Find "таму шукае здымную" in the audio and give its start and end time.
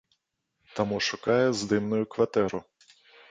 0.77-2.03